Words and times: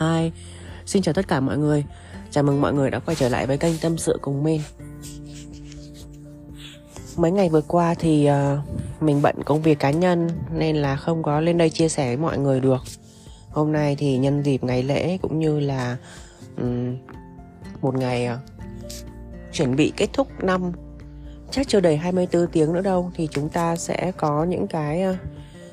Hi, 0.00 0.30
xin 0.86 1.02
chào 1.02 1.12
tất 1.12 1.28
cả 1.28 1.40
mọi 1.40 1.58
người. 1.58 1.84
Chào 2.30 2.44
mừng 2.44 2.60
mọi 2.60 2.74
người 2.74 2.90
đã 2.90 2.98
quay 2.98 3.14
trở 3.14 3.28
lại 3.28 3.46
với 3.46 3.58
kênh 3.58 3.78
Tâm 3.78 3.98
sự 3.98 4.18
cùng 4.20 4.44
Min. 4.44 4.60
Mấy 7.16 7.30
ngày 7.30 7.48
vừa 7.48 7.60
qua 7.60 7.94
thì 7.94 8.28
uh, 8.30 9.02
mình 9.02 9.22
bận 9.22 9.42
công 9.44 9.62
việc 9.62 9.78
cá 9.78 9.90
nhân 9.90 10.28
Nên 10.52 10.76
là 10.76 10.96
không 10.96 11.22
có 11.22 11.40
lên 11.40 11.58
đây 11.58 11.70
chia 11.70 11.88
sẻ 11.88 12.06
với 12.06 12.16
mọi 12.16 12.38
người 12.38 12.60
được. 12.60 12.82
Hôm 13.50 13.72
nay 13.72 13.96
thì 13.98 14.18
nhân 14.18 14.42
dịp 14.42 14.64
ngày 14.64 14.82
lễ 14.82 15.18
cũng 15.22 15.38
như 15.38 15.60
là 15.60 15.96
um, 16.56 16.96
Một 17.82 17.94
ngày 17.94 18.28
uh, 18.28 18.38
chuẩn 19.52 19.76
bị 19.76 19.92
kết 19.96 20.08
thúc 20.12 20.28
năm. 20.44 20.72
Chắc 21.50 21.68
chưa 21.68 21.80
đầy 21.80 21.96
24 21.96 22.46
tiếng 22.46 22.72
nữa 22.72 22.82
đâu 22.82 23.10
Thì 23.14 23.28
chúng 23.30 23.48
ta 23.48 23.76
sẽ 23.76 24.12
có 24.16 24.44
những 24.44 24.66
cái 24.66 25.04
uh, 25.10 25.16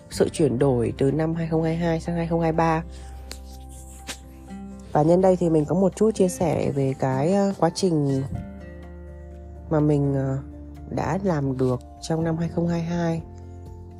sự 0.10 0.30
chuyển 0.30 0.60
đổi 0.60 0.94
từ 0.98 1.12
năm 1.12 1.36
2022 1.36 2.00
sang 2.00 2.16
2023 2.16 2.84
và 4.94 5.02
nhân 5.02 5.22
đây 5.22 5.36
thì 5.36 5.50
mình 5.50 5.66
có 5.66 5.76
một 5.76 5.96
chút 5.96 6.12
chia 6.12 6.28
sẻ 6.28 6.72
về 6.72 6.94
cái 7.00 7.34
ờ, 7.34 7.54
quá 7.60 7.70
trình 7.76 8.24
mà 9.70 9.80
mình 9.80 10.14
ờ, 10.16 10.38
đã 10.90 11.20
làm 11.24 11.58
được 11.58 11.80
trong 12.02 12.24
năm 12.24 12.38
2022 12.38 13.22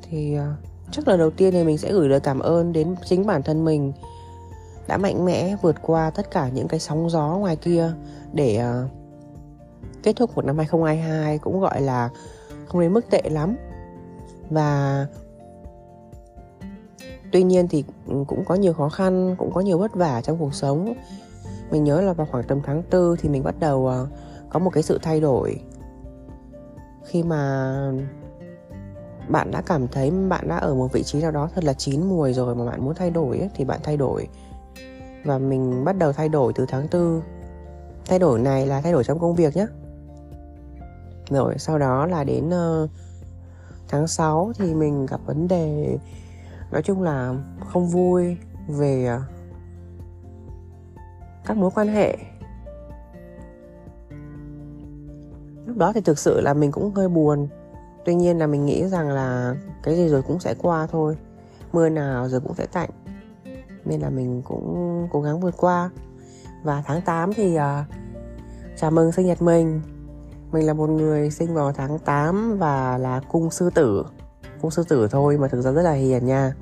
thì 0.02 0.34
ờ, 0.34 0.54
chắc 0.90 1.08
là 1.08 1.16
đầu 1.16 1.30
tiên 1.30 1.52
thì 1.52 1.64
mình 1.64 1.78
sẽ 1.78 1.92
gửi 1.92 2.08
lời 2.08 2.20
cảm 2.20 2.38
ơn 2.38 2.72
đến 2.72 2.94
chính 3.04 3.26
bản 3.26 3.42
thân 3.42 3.64
mình 3.64 3.92
đã 4.88 4.96
mạnh 4.96 5.24
mẽ 5.24 5.56
vượt 5.62 5.76
qua 5.82 6.10
tất 6.10 6.30
cả 6.30 6.48
những 6.48 6.68
cái 6.68 6.80
sóng 6.80 7.10
gió 7.10 7.36
ngoài 7.40 7.56
kia 7.56 7.92
để 8.32 8.62
kết 10.02 10.16
thúc 10.16 10.36
một 10.36 10.44
năm 10.44 10.58
2022 10.58 11.38
cũng 11.38 11.60
gọi 11.60 11.80
là 11.80 12.10
không 12.66 12.80
đến 12.80 12.92
mức 12.92 13.10
tệ 13.10 13.22
lắm. 13.30 13.56
Và 14.50 15.06
tuy 17.34 17.42
nhiên 17.42 17.68
thì 17.68 17.84
ừ, 18.06 18.24
cũng 18.26 18.44
có 18.44 18.54
nhiều 18.54 18.72
khó 18.72 18.88
khăn 18.88 19.34
cũng 19.38 19.52
có 19.54 19.60
nhiều 19.60 19.78
vất 19.78 19.94
vả 19.94 20.20
trong 20.20 20.38
cuộc 20.38 20.54
sống. 20.54 20.94
Mình 21.70 21.84
nhớ 21.84 22.00
là 22.00 22.12
vào 22.12 22.26
khoảng 22.30 22.44
tầm 22.44 22.60
tháng 22.62 22.82
tư 22.82 23.16
thì 23.20 23.28
mình 23.28 23.42
bắt 23.42 23.54
đầu 23.60 23.86
ờ, 23.86 24.06
có 24.48 24.58
một 24.58 24.70
cái 24.70 24.82
sự 24.82 24.98
thay 25.02 25.20
đổi. 25.20 25.60
Khi 27.04 27.22
mà 27.22 27.92
bạn 29.28 29.50
đã 29.50 29.62
cảm 29.66 29.88
thấy 29.88 30.10
bạn 30.10 30.48
đã 30.48 30.56
ở 30.56 30.74
một 30.74 30.92
vị 30.92 31.02
trí 31.02 31.20
nào 31.20 31.30
đó 31.30 31.48
thật 31.54 31.64
là 31.64 31.72
chín 31.72 32.02
mùi 32.08 32.32
rồi 32.32 32.54
mà 32.54 32.64
bạn 32.64 32.84
muốn 32.84 32.94
thay 32.94 33.10
đổi 33.10 33.38
ấy, 33.38 33.50
thì 33.54 33.64
bạn 33.64 33.80
thay 33.82 33.96
đổi. 33.96 34.28
Và 35.24 35.38
mình 35.38 35.84
bắt 35.84 35.98
đầu 35.98 36.12
thay 36.12 36.28
đổi 36.28 36.52
từ 36.52 36.66
tháng 36.68 36.88
tư. 36.88 37.22
Thay 38.06 38.18
đổi 38.18 38.40
này 38.40 38.66
là 38.66 38.80
thay 38.80 38.92
đổi 38.92 39.04
trong 39.04 39.18
công 39.18 39.34
việc 39.34 39.56
nhé 39.56 39.66
rồi 41.30 41.54
sau 41.58 41.78
đó 41.78 42.06
là 42.06 42.24
đến 42.24 42.48
uh, 42.48 42.90
tháng 43.88 44.06
6 44.06 44.52
thì 44.58 44.74
mình 44.74 45.06
gặp 45.06 45.20
vấn 45.26 45.48
đề 45.48 45.98
nói 46.74 46.82
chung 46.82 47.02
là 47.02 47.34
không 47.66 47.88
vui 47.88 48.36
về 48.68 49.06
à, 49.06 49.20
các 51.46 51.56
mối 51.56 51.70
quan 51.74 51.88
hệ. 51.88 52.16
Lúc 55.66 55.76
đó 55.76 55.92
thì 55.92 56.00
thực 56.00 56.18
sự 56.18 56.40
là 56.40 56.54
mình 56.54 56.72
cũng 56.72 56.94
hơi 56.94 57.08
buồn. 57.08 57.48
Tuy 58.04 58.14
nhiên 58.14 58.38
là 58.38 58.46
mình 58.46 58.66
nghĩ 58.66 58.88
rằng 58.88 59.08
là 59.08 59.56
cái 59.82 59.96
gì 59.96 60.08
rồi 60.08 60.22
cũng 60.22 60.40
sẽ 60.40 60.54
qua 60.58 60.86
thôi. 60.86 61.16
Mưa 61.72 61.88
nào 61.88 62.28
rồi 62.28 62.40
cũng 62.40 62.54
sẽ 62.54 62.66
tạnh. 62.66 62.90
Nên 63.84 64.00
là 64.00 64.10
mình 64.10 64.42
cũng 64.42 65.08
cố 65.12 65.20
gắng 65.22 65.40
vượt 65.40 65.54
qua. 65.56 65.90
Và 66.62 66.82
tháng 66.86 67.00
8 67.02 67.34
thì 67.34 67.56
uh, 67.56 67.62
chào 68.76 68.90
mừng 68.90 69.12
sinh 69.12 69.26
nhật 69.26 69.42
mình. 69.42 69.80
Mình 70.52 70.66
là 70.66 70.74
một 70.74 70.90
người 70.90 71.30
sinh 71.30 71.54
vào 71.54 71.72
tháng 71.72 71.98
8 71.98 72.58
và 72.58 72.98
là 72.98 73.20
cung 73.28 73.50
sư 73.50 73.70
tử 73.70 74.04
cũng 74.60 74.70
sư 74.70 74.84
tử 74.88 75.08
thôi, 75.10 75.38
mà 75.38 75.48
thực 75.48 75.60
ra 75.60 75.72
rất 75.72 75.82
là 75.82 75.92
hiền 75.92 76.26
nha. 76.26 76.54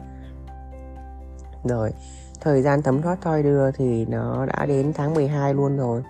Rồi, 1.64 1.92
thời 2.40 2.62
gian 2.62 2.82
thấm 2.82 3.02
thoát 3.02 3.20
thoi 3.20 3.42
đưa 3.42 3.70
thì 3.70 4.06
nó 4.06 4.46
đã 4.46 4.66
đến 4.66 4.92
tháng 4.94 5.14
12 5.14 5.54
luôn 5.54 5.76
rồi. 5.76 6.02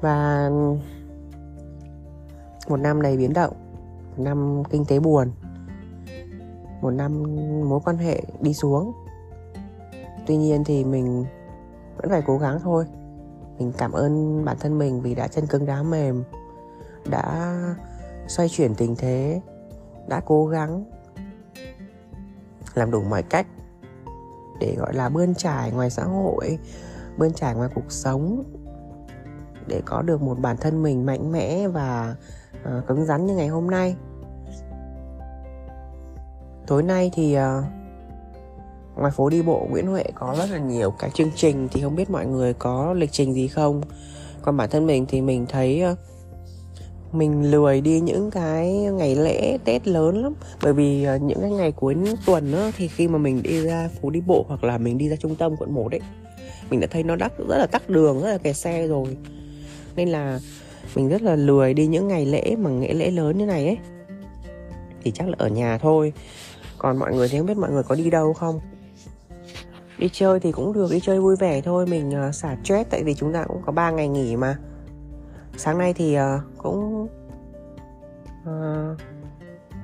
Và 0.00 0.50
một 2.68 2.76
năm 2.76 3.02
đầy 3.02 3.16
biến 3.16 3.32
động, 3.32 3.52
một 4.16 4.22
năm 4.22 4.62
kinh 4.70 4.84
tế 4.84 5.00
buồn, 5.00 5.30
một 6.80 6.90
năm 6.90 7.22
mối 7.68 7.80
quan 7.84 7.98
hệ 7.98 8.22
đi 8.40 8.54
xuống. 8.54 8.92
Tuy 10.26 10.36
nhiên 10.36 10.64
thì 10.64 10.84
mình 10.84 11.24
vẫn 11.96 12.10
phải 12.10 12.22
cố 12.26 12.38
gắng 12.38 12.58
thôi. 12.62 12.84
Mình 13.58 13.72
cảm 13.78 13.92
ơn 13.92 14.44
bản 14.44 14.56
thân 14.60 14.78
mình 14.78 15.00
vì 15.00 15.14
đã 15.14 15.28
chân 15.28 15.46
cứng 15.46 15.66
đá 15.66 15.82
mềm, 15.82 16.24
đã 17.10 17.56
xoay 18.28 18.48
chuyển 18.48 18.74
tình 18.74 18.96
thế 18.96 19.40
đã 20.08 20.20
cố 20.26 20.46
gắng 20.46 20.84
làm 22.74 22.90
đủ 22.90 23.02
mọi 23.02 23.22
cách 23.22 23.46
để 24.60 24.74
gọi 24.78 24.94
là 24.94 25.08
bươn 25.08 25.34
trải 25.34 25.70
ngoài 25.70 25.90
xã 25.90 26.04
hội 26.04 26.58
bươn 27.16 27.32
trải 27.32 27.54
ngoài 27.54 27.70
cuộc 27.74 27.92
sống 27.92 28.44
để 29.66 29.82
có 29.84 30.02
được 30.02 30.22
một 30.22 30.38
bản 30.40 30.56
thân 30.56 30.82
mình 30.82 31.06
mạnh 31.06 31.32
mẽ 31.32 31.68
và 31.68 32.16
uh, 32.52 32.86
cứng 32.86 33.04
rắn 33.04 33.26
như 33.26 33.34
ngày 33.34 33.48
hôm 33.48 33.70
nay. 33.70 33.96
Tối 36.66 36.82
nay 36.82 37.10
thì 37.14 37.38
uh, 37.38 37.64
ngoài 38.96 39.12
phố 39.12 39.28
đi 39.28 39.42
bộ 39.42 39.66
Nguyễn 39.70 39.86
Huệ 39.86 40.04
có 40.14 40.34
rất 40.38 40.50
là 40.50 40.58
nhiều 40.58 40.90
các 40.90 41.14
chương 41.14 41.30
trình 41.34 41.68
thì 41.72 41.82
không 41.82 41.96
biết 41.96 42.10
mọi 42.10 42.26
người 42.26 42.54
có 42.54 42.92
lịch 42.92 43.12
trình 43.12 43.34
gì 43.34 43.48
không? 43.48 43.82
Còn 44.42 44.56
bản 44.56 44.70
thân 44.70 44.86
mình 44.86 45.06
thì 45.08 45.20
mình 45.20 45.46
thấy 45.48 45.84
uh, 45.92 45.98
mình 47.12 47.50
lười 47.50 47.80
đi 47.80 48.00
những 48.00 48.30
cái 48.30 48.72
ngày 48.72 49.16
lễ 49.16 49.58
tết 49.64 49.88
lớn 49.88 50.22
lắm. 50.22 50.34
Bởi 50.62 50.72
vì 50.72 51.04
ờ, 51.04 51.16
những 51.16 51.40
cái 51.40 51.50
ngày 51.50 51.72
cuối 51.72 51.96
tuần 52.26 52.52
á, 52.52 52.70
thì 52.76 52.88
khi 52.88 53.08
mà 53.08 53.18
mình 53.18 53.42
đi 53.42 53.62
ra 53.62 53.88
phố 54.02 54.10
đi 54.10 54.20
bộ 54.26 54.44
hoặc 54.48 54.64
là 54.64 54.78
mình 54.78 54.98
đi 54.98 55.08
ra 55.08 55.16
trung 55.16 55.34
tâm 55.34 55.56
quận 55.56 55.74
1 55.74 55.88
đấy 55.88 56.00
mình 56.70 56.80
đã 56.80 56.86
thấy 56.90 57.02
nó 57.02 57.16
đắt 57.16 57.32
rất 57.48 57.58
là 57.58 57.66
tắc 57.66 57.90
đường 57.90 58.22
rất 58.22 58.30
là 58.30 58.38
kẹt 58.38 58.56
xe 58.56 58.86
rồi. 58.86 59.16
Nên 59.96 60.08
là 60.08 60.40
mình 60.94 61.08
rất 61.08 61.22
là 61.22 61.36
lười 61.36 61.74
đi 61.74 61.86
những 61.86 62.08
ngày 62.08 62.26
lễ 62.26 62.56
mà 62.58 62.70
ngày 62.70 62.94
lễ 62.94 63.10
lớn 63.10 63.38
như 63.38 63.46
này 63.46 63.66
ấy. 63.66 63.78
Thì 65.02 65.10
chắc 65.10 65.28
là 65.28 65.34
ở 65.38 65.48
nhà 65.48 65.78
thôi. 65.78 66.12
Còn 66.78 66.96
mọi 66.96 67.14
người 67.14 67.28
thì 67.28 67.38
không 67.38 67.46
biết 67.46 67.56
mọi 67.56 67.70
người 67.70 67.82
có 67.82 67.94
đi 67.94 68.10
đâu 68.10 68.32
không? 68.32 68.60
Đi 69.98 70.08
chơi 70.12 70.40
thì 70.40 70.52
cũng 70.52 70.72
được 70.72 70.90
đi 70.90 71.00
chơi 71.00 71.20
vui 71.20 71.36
vẻ 71.36 71.60
thôi. 71.60 71.86
Mình 71.86 72.10
ờ, 72.10 72.32
xả 72.32 72.56
stress 72.64 72.90
tại 72.90 73.02
vì 73.04 73.14
chúng 73.14 73.32
ta 73.32 73.44
cũng 73.48 73.62
có 73.66 73.72
3 73.72 73.90
ngày 73.90 74.08
nghỉ 74.08 74.36
mà 74.36 74.58
sáng 75.58 75.78
nay 75.78 75.92
thì 75.94 76.18
uh, 76.18 76.42
cũng 76.58 77.08
uh, 78.42 78.98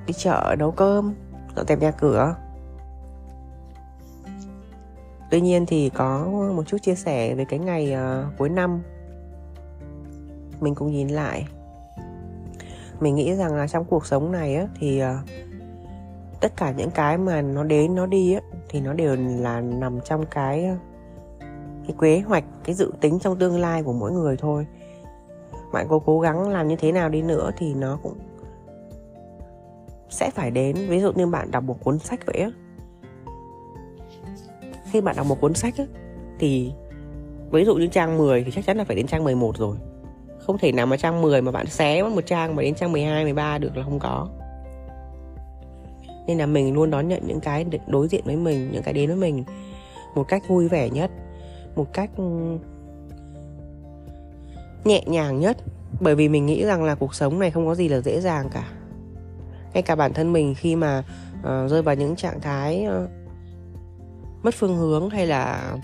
đi 0.07 0.13
chợ 0.13 0.55
nấu 0.59 0.71
cơm 0.71 1.13
dọn 1.55 1.67
dẹp 1.67 1.79
nhà 1.79 1.91
cửa. 1.91 2.35
Tuy 5.31 5.41
nhiên 5.41 5.65
thì 5.65 5.89
có 5.89 6.25
một 6.55 6.63
chút 6.67 6.77
chia 6.81 6.95
sẻ 6.95 7.35
về 7.35 7.45
cái 7.45 7.59
ngày 7.59 7.95
uh, 7.95 8.37
cuối 8.37 8.49
năm. 8.49 8.81
Mình 10.59 10.75
cũng 10.75 10.91
nhìn 10.91 11.07
lại. 11.07 11.47
Mình 12.99 13.15
nghĩ 13.15 13.35
rằng 13.35 13.55
là 13.55 13.67
trong 13.67 13.85
cuộc 13.85 14.05
sống 14.05 14.31
này 14.31 14.55
á 14.55 14.67
thì 14.79 15.03
uh, 15.03 15.29
tất 16.41 16.57
cả 16.57 16.71
những 16.71 16.91
cái 16.91 17.17
mà 17.17 17.41
nó 17.41 17.63
đến 17.63 17.95
nó 17.95 18.05
đi 18.05 18.33
á 18.33 18.41
thì 18.69 18.81
nó 18.81 18.93
đều 18.93 19.15
là 19.15 19.61
nằm 19.61 19.99
trong 20.01 20.25
cái 20.25 20.69
cái 21.87 21.95
kế 22.01 22.19
hoạch 22.19 22.43
cái 22.63 22.75
dự 22.75 22.91
tính 23.01 23.19
trong 23.19 23.39
tương 23.39 23.59
lai 23.59 23.83
của 23.83 23.93
mỗi 23.93 24.11
người 24.11 24.37
thôi 24.37 24.67
bạn 25.73 25.87
có 25.89 25.99
cố 26.05 26.19
gắng 26.19 26.49
làm 26.49 26.67
như 26.67 26.75
thế 26.75 26.91
nào 26.91 27.09
đi 27.09 27.21
nữa 27.21 27.51
thì 27.57 27.73
nó 27.73 27.99
cũng 28.03 28.17
sẽ 30.09 30.29
phải 30.29 30.51
đến. 30.51 30.75
Ví 30.89 30.99
dụ 30.99 31.11
như 31.11 31.27
bạn 31.27 31.51
đọc 31.51 31.63
một 31.63 31.83
cuốn 31.83 31.99
sách 31.99 32.19
vậy 32.25 32.37
á. 32.37 32.51
Khi 34.91 35.01
bạn 35.01 35.15
đọc 35.15 35.25
một 35.25 35.41
cuốn 35.41 35.53
sách 35.53 35.73
á 35.77 35.85
thì 36.39 36.71
ví 37.51 37.65
dụ 37.65 37.75
như 37.75 37.87
trang 37.87 38.17
10 38.17 38.43
thì 38.43 38.51
chắc 38.51 38.65
chắn 38.65 38.77
là 38.77 38.83
phải 38.83 38.95
đến 38.95 39.07
trang 39.07 39.23
11 39.23 39.57
rồi. 39.57 39.77
Không 40.39 40.57
thể 40.57 40.71
nào 40.71 40.85
mà 40.85 40.97
trang 40.97 41.21
10 41.21 41.41
mà 41.41 41.51
bạn 41.51 41.65
xé 41.65 42.03
mất 42.03 42.09
một 42.09 42.25
trang 42.25 42.55
mà 42.55 42.63
đến 42.63 42.75
trang 42.75 42.91
12, 42.91 43.23
13 43.23 43.57
được 43.57 43.77
là 43.77 43.83
không 43.83 43.99
có. 43.99 44.29
Nên 46.27 46.37
là 46.37 46.45
mình 46.45 46.73
luôn 46.73 46.91
đón 46.91 47.07
nhận 47.07 47.27
những 47.27 47.39
cái 47.39 47.65
đối 47.87 48.07
diện 48.07 48.21
với 48.25 48.35
mình 48.35 48.71
những 48.71 48.83
cái 48.83 48.93
đến 48.93 49.07
với 49.07 49.17
mình 49.17 49.43
một 50.15 50.23
cách 50.27 50.43
vui 50.47 50.67
vẻ 50.67 50.89
nhất 50.89 51.11
một 51.75 51.93
cách 51.93 52.09
nhẹ 54.83 55.03
nhàng 55.05 55.39
nhất 55.39 55.57
bởi 55.99 56.15
vì 56.15 56.29
mình 56.29 56.45
nghĩ 56.45 56.65
rằng 56.65 56.83
là 56.83 56.95
cuộc 56.95 57.15
sống 57.15 57.39
này 57.39 57.51
không 57.51 57.65
có 57.65 57.75
gì 57.75 57.87
là 57.89 58.01
dễ 58.01 58.21
dàng 58.21 58.49
cả. 58.53 58.71
Ngay 59.73 59.83
cả 59.83 59.95
bản 59.95 60.13
thân 60.13 60.33
mình 60.33 60.55
khi 60.55 60.75
mà 60.75 61.03
uh, 61.39 61.71
rơi 61.71 61.81
vào 61.81 61.95
những 61.95 62.15
trạng 62.15 62.41
thái 62.41 62.87
uh, 62.87 63.09
mất 64.43 64.53
phương 64.55 64.77
hướng 64.77 65.09
hay 65.09 65.27
là 65.27 65.75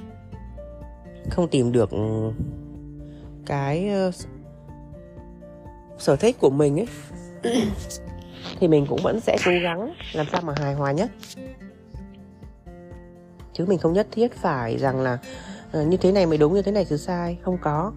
không 1.30 1.48
tìm 1.48 1.72
được 1.72 1.90
cái 3.46 3.90
uh, 4.08 4.14
sở 5.98 6.16
thích 6.16 6.36
của 6.40 6.50
mình 6.50 6.80
ấy 6.80 6.88
thì 8.60 8.68
mình 8.68 8.86
cũng 8.90 9.00
vẫn 9.04 9.20
sẽ 9.20 9.38
cố 9.46 9.52
gắng 9.64 9.94
làm 10.14 10.26
sao 10.32 10.42
mà 10.42 10.54
hài 10.58 10.74
hòa 10.74 10.92
nhất. 10.92 11.12
Chứ 13.54 13.66
mình 13.66 13.78
không 13.78 13.94
nhất 13.94 14.08
thiết 14.12 14.36
phải 14.36 14.78
rằng 14.78 15.02
là 15.02 15.18
uh, 15.80 15.88
như 15.88 15.98
thế 15.98 16.12
này 16.12 16.26
mới 16.26 16.38
đúng 16.38 16.54
như 16.54 16.62
thế 16.62 16.72
này 16.72 16.86
thì 16.90 16.98
sai. 16.98 17.38
Không 17.44 17.58
có 17.62 17.94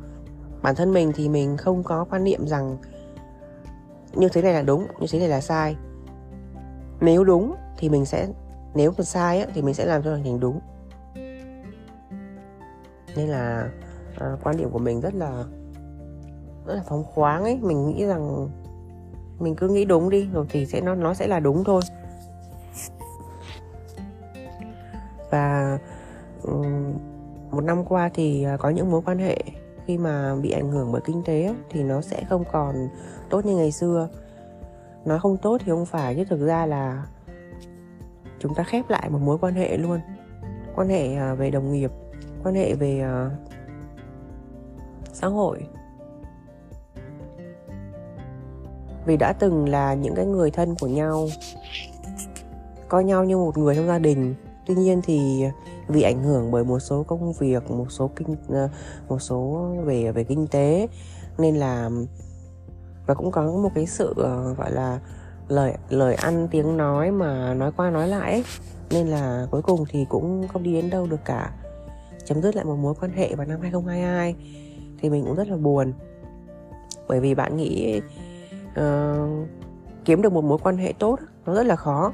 bản 0.62 0.74
thân 0.74 0.92
mình 0.92 1.12
thì 1.14 1.28
mình 1.28 1.56
không 1.56 1.82
có 1.82 2.04
quan 2.10 2.24
niệm 2.24 2.46
rằng 2.46 2.76
như 4.12 4.28
thế 4.28 4.42
này 4.42 4.52
là 4.52 4.62
đúng 4.62 4.86
như 5.00 5.06
thế 5.10 5.18
này 5.18 5.28
là 5.28 5.40
sai. 5.40 5.76
Nếu 7.00 7.24
đúng 7.24 7.54
thì 7.76 7.88
mình 7.88 8.06
sẽ 8.06 8.28
nếu 8.74 8.92
mà 8.98 9.04
sai 9.04 9.40
á, 9.40 9.46
thì 9.54 9.62
mình 9.62 9.74
sẽ 9.74 9.84
làm 9.84 10.02
cho 10.02 10.16
thành 10.24 10.40
đúng. 10.40 10.60
Nên 13.16 13.28
là 13.28 13.70
à, 14.18 14.36
quan 14.42 14.56
điểm 14.56 14.70
của 14.70 14.78
mình 14.78 15.00
rất 15.00 15.14
là 15.14 15.44
rất 16.66 16.74
là 16.74 16.82
phóng 16.88 17.04
khoáng 17.04 17.42
ấy. 17.42 17.58
Mình 17.62 17.86
nghĩ 17.86 18.06
rằng 18.06 18.48
mình 19.38 19.56
cứ 19.56 19.68
nghĩ 19.68 19.84
đúng 19.84 20.10
đi 20.10 20.28
rồi 20.32 20.46
thì 20.50 20.66
sẽ 20.66 20.80
nó 20.80 20.94
nó 20.94 21.14
sẽ 21.14 21.26
là 21.26 21.40
đúng 21.40 21.64
thôi. 21.64 21.80
Và 25.30 25.78
um, 26.42 26.94
một 27.50 27.64
năm 27.64 27.84
qua 27.84 28.10
thì 28.14 28.42
ờ, 28.42 28.56
có 28.56 28.70
những 28.70 28.90
mối 28.90 29.02
quan 29.04 29.18
hệ 29.18 29.36
khi 29.86 29.98
mà 29.98 30.34
bị 30.42 30.50
ảnh 30.50 30.70
hưởng 30.70 30.92
bởi 30.92 31.00
kinh 31.04 31.22
tế 31.24 31.54
thì 31.70 31.82
nó 31.82 32.00
sẽ 32.00 32.24
không 32.28 32.44
còn 32.52 32.88
tốt 33.30 33.46
như 33.46 33.56
ngày 33.56 33.72
xưa. 33.72 34.08
Nói 35.04 35.18
không 35.18 35.36
tốt 35.36 35.58
thì 35.64 35.70
không 35.70 35.86
phải, 35.86 36.14
chứ 36.14 36.24
thực 36.24 36.46
ra 36.46 36.66
là 36.66 37.06
chúng 38.38 38.54
ta 38.54 38.62
khép 38.62 38.90
lại 38.90 39.10
một 39.10 39.18
mối 39.18 39.38
quan 39.40 39.54
hệ 39.54 39.76
luôn. 39.76 40.00
Quan 40.74 40.88
hệ 40.88 41.14
à, 41.14 41.34
về 41.34 41.50
đồng 41.50 41.72
nghiệp, 41.72 41.90
quan 42.44 42.54
hệ 42.54 42.74
về 42.74 43.00
à, 43.00 43.30
xã 45.12 45.26
hội. 45.26 45.66
Vì 49.06 49.16
đã 49.16 49.32
từng 49.32 49.68
là 49.68 49.94
những 49.94 50.14
cái 50.14 50.26
người 50.26 50.50
thân 50.50 50.74
của 50.80 50.86
nhau, 50.86 51.28
coi 52.88 53.04
nhau 53.04 53.24
như 53.24 53.36
một 53.36 53.58
người 53.58 53.76
trong 53.76 53.86
gia 53.86 53.98
đình. 53.98 54.34
Tuy 54.66 54.74
nhiên 54.74 55.00
thì 55.04 55.44
vì 55.92 56.02
ảnh 56.02 56.22
hưởng 56.22 56.50
bởi 56.50 56.64
một 56.64 56.78
số 56.78 57.02
công 57.02 57.32
việc 57.32 57.70
một 57.70 57.86
số 57.92 58.10
kinh 58.16 58.36
ờ, 58.48 58.68
một 59.08 59.18
số 59.18 59.68
về 59.84 60.12
về 60.12 60.24
kinh 60.24 60.46
tế. 60.46 60.88
Nên 61.38 61.56
là 61.56 61.90
và 63.06 63.14
cũng 63.14 63.30
có 63.30 63.42
một 63.42 63.70
cái 63.74 63.86
sự 63.86 64.14
ờ, 64.16 64.54
gọi 64.54 64.72
là 64.72 65.00
lời 65.48 65.74
lời 65.88 66.14
ăn 66.14 66.48
tiếng 66.50 66.76
nói 66.76 67.10
mà 67.10 67.54
nói 67.54 67.72
qua 67.76 67.90
nói 67.90 68.08
lại 68.08 68.32
ấy. 68.32 68.44
nên 68.90 69.06
là 69.06 69.46
cuối 69.50 69.62
cùng 69.62 69.84
thì 69.88 70.06
cũng 70.08 70.48
không 70.48 70.62
đi 70.62 70.72
đến 70.72 70.90
đâu 70.90 71.06
được 71.06 71.24
cả. 71.24 71.52
Chấm 72.24 72.42
dứt 72.42 72.56
lại 72.56 72.64
một 72.64 72.76
mối 72.76 72.94
quan 73.00 73.12
hệ 73.12 73.34
vào 73.34 73.46
năm 73.46 73.60
2022 73.60 74.34
thì 75.00 75.10
mình 75.10 75.24
cũng 75.24 75.36
rất 75.36 75.48
là 75.48 75.56
buồn. 75.56 75.92
Bởi 77.08 77.20
vì 77.20 77.34
bạn 77.34 77.56
nghĩ 77.56 78.00
uh, 78.70 79.48
kiếm 80.04 80.22
được 80.22 80.32
một 80.32 80.44
mối 80.44 80.58
quan 80.62 80.76
hệ 80.76 80.92
tốt 80.98 81.18
nó 81.46 81.54
rất 81.54 81.66
là 81.66 81.76
khó 81.76 82.12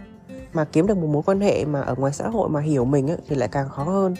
mà 0.53 0.65
kiếm 0.65 0.87
được 0.87 0.97
một 0.97 1.07
mối 1.07 1.23
quan 1.27 1.41
hệ 1.41 1.65
mà 1.65 1.81
ở 1.81 1.95
ngoài 1.95 2.13
xã 2.13 2.29
hội 2.29 2.49
mà 2.49 2.61
hiểu 2.61 2.85
mình 2.85 3.11
ấy, 3.11 3.19
thì 3.29 3.37
lại 3.37 3.49
càng 3.49 3.69
khó 3.69 3.85
hơn 3.85 4.15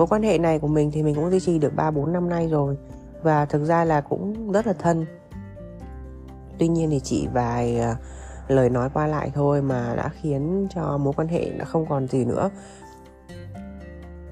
mối 0.00 0.06
quan 0.06 0.22
hệ 0.22 0.38
này 0.38 0.58
của 0.58 0.68
mình 0.68 0.90
thì 0.90 1.02
mình 1.02 1.14
cũng 1.14 1.30
duy 1.30 1.40
trì 1.40 1.58
được 1.58 1.74
3 1.76 1.90
4 1.90 2.12
năm 2.12 2.28
nay 2.28 2.48
rồi 2.48 2.76
và 3.22 3.44
thực 3.44 3.64
ra 3.64 3.84
là 3.84 4.00
cũng 4.00 4.52
rất 4.52 4.66
là 4.66 4.72
thân. 4.72 5.06
Tuy 6.58 6.68
nhiên 6.68 6.90
thì 6.90 7.00
chỉ 7.00 7.28
vài 7.32 7.78
ờ, 7.78 7.96
lời 8.48 8.70
nói 8.70 8.90
qua 8.94 9.06
lại 9.06 9.30
thôi 9.34 9.62
mà 9.62 9.94
đã 9.96 10.08
khiến 10.08 10.66
cho 10.74 10.98
mối 10.98 11.12
quan 11.16 11.28
hệ 11.28 11.50
đã 11.58 11.64
không 11.64 11.86
còn 11.88 12.08
gì 12.08 12.24
nữa. 12.24 12.50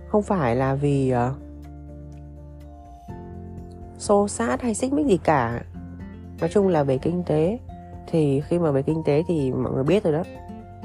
Không 0.08 0.22
phải 0.22 0.56
là 0.56 0.74
vì 0.74 1.14
uh, 1.14 1.36
xô 3.98 4.28
sát 4.28 4.62
hay 4.62 4.74
xích 4.74 4.92
mích 4.92 5.06
gì 5.06 5.16
cả. 5.16 5.60
Nói 6.40 6.50
chung 6.52 6.68
là 6.68 6.82
về 6.82 6.98
kinh 6.98 7.22
tế 7.26 7.58
thì 8.10 8.40
khi 8.40 8.58
mà 8.58 8.70
về 8.70 8.82
kinh 8.82 9.02
tế 9.02 9.22
thì 9.28 9.52
mọi 9.52 9.72
người 9.72 9.84
biết 9.84 10.04
rồi 10.04 10.12
đó. 10.12 10.22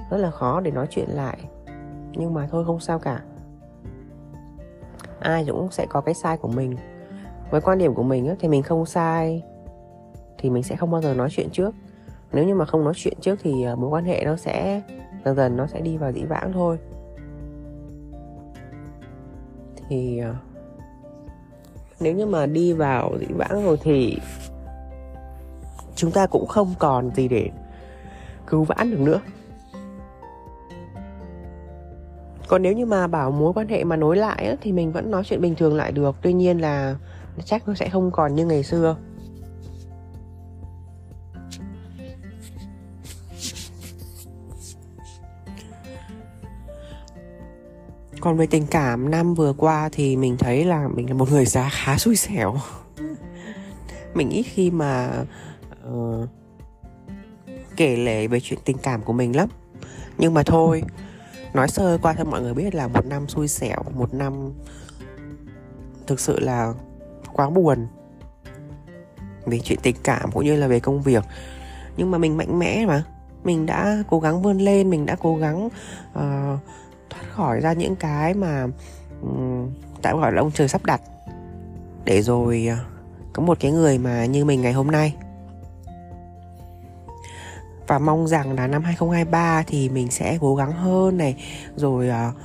Rất 0.09 0.17
là 0.17 0.31
khó 0.31 0.61
để 0.61 0.71
nói 0.71 0.87
chuyện 0.89 1.09
lại. 1.09 1.37
Nhưng 2.11 2.33
mà 2.33 2.47
thôi, 2.51 2.65
không 2.65 2.79
sao 2.79 2.99
cả. 2.99 3.21
Ai 5.19 5.45
cũng 5.47 5.71
sẽ 5.71 5.85
có 5.89 6.01
cái 6.01 6.13
sai 6.13 6.37
của 6.37 6.47
mình. 6.47 6.75
Với 7.51 7.61
quan 7.61 7.77
điểm 7.77 7.93
của 7.93 8.03
mình 8.03 8.35
thì 8.39 8.47
mình 8.47 8.63
không 8.63 8.85
sai, 8.85 9.43
thì 10.37 10.49
mình 10.49 10.63
sẽ 10.63 10.75
không 10.75 10.91
bao 10.91 11.01
giờ 11.01 11.13
nói 11.13 11.29
chuyện 11.31 11.49
trước. 11.51 11.75
Nếu 12.31 12.45
như 12.45 12.55
mà 12.55 12.65
không 12.65 12.83
nói 12.83 12.93
chuyện 12.95 13.17
trước 13.21 13.39
thì 13.43 13.63
à, 13.63 13.75
mối 13.75 13.89
quan 13.89 14.05
hệ 14.05 14.23
nó 14.25 14.35
sẽ 14.35 14.81
dần 15.25 15.35
dần 15.35 15.57
nó 15.57 15.67
sẽ 15.67 15.81
đi 15.81 15.97
vào 15.97 16.11
dĩ 16.11 16.23
vãng 16.23 16.53
thôi. 16.53 16.77
Thì 19.89 20.19
à, 20.19 20.35
nếu 21.99 22.13
như 22.13 22.25
mà 22.25 22.45
đi 22.45 22.73
vào 22.73 23.11
dĩ 23.19 23.27
vãng 23.37 23.65
rồi 23.65 23.77
thì 23.83 24.17
chúng 25.95 26.11
ta 26.11 26.27
cũng 26.27 26.47
không 26.47 26.73
còn 26.79 27.15
gì 27.15 27.27
để 27.27 27.49
cứu 28.47 28.63
vãn 28.63 28.91
được 28.91 28.99
nữa. 28.99 29.21
Còn 32.47 32.61
nếu 32.61 32.73
như 32.73 32.85
mà 32.85 33.07
bảo 33.07 33.31
mối 33.31 33.53
quan 33.53 33.67
hệ 33.67 33.83
mà 33.83 33.95
nối 33.95 34.17
lại 34.17 34.57
thì 34.61 34.71
mình 34.71 34.91
vẫn 34.91 35.11
nói 35.11 35.23
chuyện 35.25 35.41
bình 35.41 35.55
thường 35.55 35.75
lại 35.75 35.91
được. 35.91 36.15
Tuy 36.21 36.33
nhiên 36.33 36.61
là 36.61 36.95
chắc 37.45 37.67
nó 37.67 37.73
sẽ 37.73 37.89
không 37.89 38.11
còn 38.11 38.35
như 38.35 38.45
ngày 38.45 38.63
xưa. 38.63 38.95
Còn 48.19 48.37
về 48.37 48.47
tình 48.47 48.67
cảm, 48.67 49.11
năm 49.11 49.33
vừa 49.33 49.53
qua 49.53 49.89
thì 49.91 50.15
mình 50.15 50.37
thấy 50.37 50.65
là 50.65 50.87
mình 50.87 51.09
là 51.09 51.13
một 51.13 51.31
người 51.31 51.45
giá 51.45 51.69
khá 51.71 51.97
xui 51.97 52.15
xẻo. 52.15 52.55
Mình 54.13 54.29
ít 54.29 54.43
khi 54.43 54.71
mà 54.71 55.11
uh, 55.89 56.30
kể 57.77 57.95
lể 57.95 58.27
về 58.27 58.39
chuyện 58.39 58.59
tình 58.65 58.77
cảm 58.77 59.01
của 59.01 59.13
mình 59.13 59.35
lắm. 59.35 59.50
Nhưng 60.18 60.33
mà 60.33 60.44
thôi 60.44 60.83
nói 61.53 61.68
sơ 61.68 61.97
qua 62.01 62.13
cho 62.18 62.24
mọi 62.25 62.41
người 62.41 62.53
biết 62.53 62.75
là 62.75 62.88
một 62.88 63.06
năm 63.06 63.27
xui 63.27 63.47
xẻo 63.47 63.83
một 63.95 64.13
năm 64.13 64.53
thực 66.07 66.19
sự 66.19 66.39
là 66.39 66.74
quá 67.33 67.50
buồn 67.50 67.88
về 69.45 69.59
chuyện 69.59 69.80
tình 69.83 69.95
cảm 70.03 70.31
cũng 70.31 70.45
như 70.45 70.56
là 70.56 70.68
về 70.68 70.80
công 70.80 71.01
việc. 71.01 71.24
Nhưng 71.97 72.12
mà 72.12 72.18
mình 72.18 72.38
mạnh 72.38 72.59
mẽ 72.59 72.86
mà 72.86 73.03
mình 73.44 73.65
đã 73.65 74.03
cố 74.09 74.19
gắng 74.19 74.41
vươn 74.41 74.57
lên 74.57 74.89
mình 74.89 75.06
đã 75.06 75.15
cố 75.19 75.36
gắng 75.36 75.65
uh, 75.65 76.59
thoát 77.09 77.29
khỏi 77.29 77.59
ra 77.59 77.74
những 77.74 77.95
cái 77.95 78.33
mà 78.33 78.68
um, 79.21 79.69
tạm 80.01 80.19
gọi 80.19 80.31
là 80.31 80.41
ông 80.41 80.51
trời 80.51 80.68
sắp 80.68 80.86
đặt. 80.86 81.01
Để 82.06 82.21
rồi 82.21 82.69
uh, 82.74 82.77
có 83.33 83.44
một 83.44 83.57
cái 83.59 83.71
người 83.71 83.97
mà 83.97 84.25
như 84.25 84.45
mình 84.45 84.62
ngày 84.62 84.74
hôm 84.74 84.88
nay 84.88 85.15
và 87.88 88.00
mong 88.00 88.27
rằng 88.27 88.53
là 88.53 88.68
năm 88.68 88.83
2023 88.83 89.63
thì 89.68 89.89
mình 89.89 90.12
sẽ 90.12 90.38
cố 90.41 90.56
gắng 90.56 90.71
hơn 90.71 91.18
này 91.18 91.35
rồi 91.75 92.09
uh, 92.09 92.35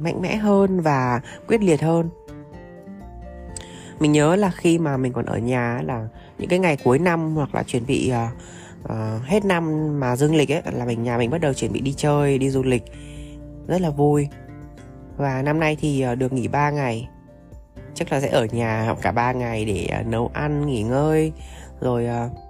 mạnh 0.00 0.22
mẽ 0.22 0.36
hơn 0.36 0.80
và 0.80 1.20
quyết 1.48 1.62
liệt 1.62 1.82
hơn. 1.82 2.08
Mình 4.00 4.12
nhớ 4.12 4.36
là 4.36 4.50
khi 4.50 4.78
mà 4.78 4.96
mình 4.96 5.12
còn 5.12 5.26
ở 5.26 5.38
nhà 5.38 5.80
là 5.84 6.08
những 6.38 6.48
cái 6.48 6.58
ngày 6.58 6.76
cuối 6.84 6.98
năm 6.98 7.34
hoặc 7.34 7.54
là 7.54 7.62
chuẩn 7.62 7.86
bị 7.86 8.12
uh, 8.12 8.32
uh, 8.84 9.24
hết 9.24 9.44
năm 9.44 9.94
mà 10.00 10.16
dương 10.16 10.34
lịch 10.34 10.52
ấy 10.52 10.62
là 10.72 10.84
mình 10.84 11.02
nhà 11.02 11.18
mình 11.18 11.30
bắt 11.30 11.40
đầu 11.40 11.52
chuẩn 11.52 11.72
bị 11.72 11.80
đi 11.80 11.94
chơi 11.96 12.38
đi 12.38 12.50
du 12.50 12.62
lịch. 12.62 12.82
Rất 13.66 13.80
là 13.80 13.90
vui. 13.90 14.28
Và 15.16 15.42
năm 15.42 15.60
nay 15.60 15.76
thì 15.80 16.04
uh, 16.12 16.18
được 16.18 16.32
nghỉ 16.32 16.48
3 16.48 16.70
ngày. 16.70 17.08
Chắc 17.94 18.12
là 18.12 18.20
sẽ 18.20 18.28
ở 18.28 18.44
nhà 18.44 18.94
cả 19.02 19.12
3 19.12 19.32
ngày 19.32 19.64
để 19.64 19.88
uh, 20.00 20.06
nấu 20.06 20.30
ăn 20.34 20.66
nghỉ 20.66 20.82
ngơi 20.82 21.32
rồi 21.80 22.06
uh, 22.26 22.45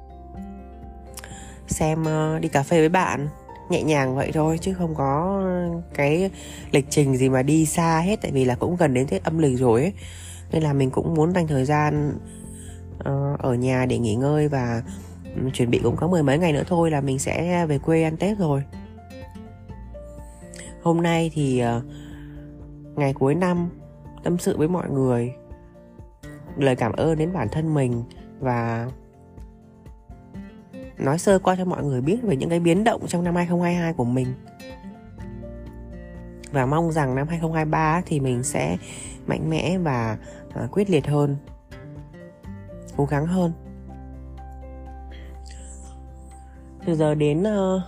xem 1.67 2.05
ờ, 2.05 2.39
đi 2.39 2.49
cà 2.49 2.63
phê 2.63 2.79
với 2.79 2.89
bạn. 2.89 3.29
Nhẹ 3.71 3.83
nhàng 3.83 4.17
vậy 4.17 4.31
thôi, 4.35 4.59
chứ 4.61 4.75
không 4.75 4.95
có 4.95 5.43
cái 5.95 6.31
lịch 6.71 6.87
trình 6.91 7.17
gì 7.17 7.29
mà 7.29 7.43
đi 7.43 7.67
xa 7.67 8.01
hết, 8.01 8.19
tại 8.23 8.33
vì 8.33 8.45
là 8.45 8.55
cũng 8.55 8.77
gần 8.77 8.95
đến 8.95 9.07
tết 9.07 9.25
âm 9.25 9.39
lịch 9.39 9.59
rồi 9.59 9.83
ấy. 9.83 9.93
Nên 10.53 10.63
là 10.63 10.73
mình 10.73 10.91
cũng 10.91 11.15
muốn 11.15 11.33
dành 11.33 11.47
thời 11.47 11.65
gian 11.65 12.13
ờ, 12.99 13.37
ở 13.39 13.55
nhà 13.55 13.87
để 13.87 13.99
nghỉ 13.99 14.15
ngơi 14.15 14.49
và 14.49 14.83
ừ, 15.37 15.51
chuẩn 15.53 15.71
bị 15.71 15.81
cũng 15.83 15.97
có 15.97 16.09
mười 16.09 16.23
mấy 16.23 16.39
ngày 16.39 16.53
nữa 16.53 16.63
thôi 16.67 16.91
là 16.91 17.01
mình 17.01 17.19
sẽ 17.19 17.67
về 17.67 17.79
quê 17.79 18.03
ăn 18.03 18.17
tết 18.17 18.39
rồi. 18.39 18.63
Hôm 20.83 21.03
nay 21.03 21.31
thì 21.35 21.59
ờ, 21.59 21.83
ngày 22.95 23.13
cuối 23.13 23.35
năm, 23.35 23.69
tâm 24.25 24.39
sự 24.39 24.57
với 24.57 24.69
mọi 24.69 24.91
người. 24.91 25.33
Lời 26.57 26.77
cảm 26.77 26.93
ơn 26.93 27.19
đến 27.19 27.33
bản 27.33 27.49
thân 27.53 27.75
mình 27.75 28.03
và 28.41 28.89
nói 30.99 31.19
sơ 31.19 31.39
qua 31.39 31.57
cho 31.57 31.65
mọi 31.65 31.85
người 31.85 32.01
biết 32.01 32.23
về 32.23 32.37
những 32.37 32.51
cái 32.51 32.61
biến 32.61 32.85
động 32.85 33.07
trong 33.07 33.25
năm 33.25 33.35
2022 33.35 33.93
của 33.93 34.05
mình. 34.05 34.27
Và 36.53 36.67
mong 36.67 36.93
rằng 36.93 37.15
năm 37.15 37.29
2023 37.29 38.03
thì 38.07 38.21
mình 38.21 38.43
sẽ 38.43 38.77
mạnh 39.27 39.51
mẽ 39.51 39.79
và 39.79 40.19
à, 40.55 40.69
quyết 40.73 40.91
liệt 40.91 41.07
hơn 41.07 41.37
cố 42.97 43.05
gắng 43.05 43.27
hơn. 43.27 43.53
Từ 46.87 46.95
giờ 46.95 47.15
đến 47.15 47.43
uh, 47.43 47.83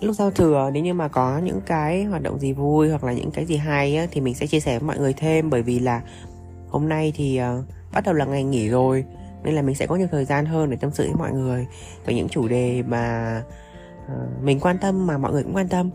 lúc 0.00 0.14
giao 0.14 0.30
thừa 0.30 0.70
nếu 0.72 0.82
như 0.82 0.94
mà 0.94 1.08
có 1.08 1.38
những 1.38 1.60
cái 1.66 2.04
hoạt 2.04 2.22
động 2.22 2.38
gì 2.38 2.52
vui 2.52 2.88
hoặc 2.90 3.04
là 3.04 3.12
những 3.12 3.30
cái 3.30 3.46
gì 3.46 3.56
hay 3.56 3.96
á, 3.96 4.06
thì 4.10 4.20
mình 4.20 4.34
sẽ 4.34 4.46
chia 4.46 4.60
sẻ 4.60 4.78
với 4.78 4.86
mọi 4.86 4.98
người 4.98 5.12
thêm. 5.12 5.50
Bởi 5.50 5.62
vì 5.62 5.78
là 5.78 6.02
hôm 6.68 6.88
nay 6.88 7.12
thì 7.16 7.40
uh, 7.42 7.64
bắt 7.92 8.04
đầu 8.04 8.14
là 8.14 8.24
ngày 8.24 8.44
nghỉ 8.44 8.68
rồi 8.68 9.04
nên 9.42 9.54
là 9.54 9.62
mình 9.62 9.74
sẽ 9.74 9.86
có 9.86 9.96
nhiều 9.96 10.08
thời 10.10 10.24
gian 10.24 10.46
hơn 10.46 10.70
để 10.70 10.76
tâm 10.76 10.90
sự 10.90 11.04
với 11.04 11.14
mọi 11.14 11.32
người 11.32 11.66
về 12.06 12.14
những 12.14 12.28
chủ 12.28 12.48
đề 12.48 12.82
mà 12.82 13.42
uh, 14.04 14.42
mình 14.42 14.60
quan 14.60 14.78
tâm 14.78 15.06
mà 15.06 15.18
mọi 15.18 15.32
người 15.32 15.42
cũng 15.42 15.56
quan 15.56 15.68
tâm. 15.68 15.90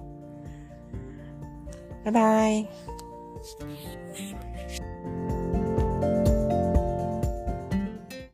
Bye 2.04 2.12
bye. 2.12 2.66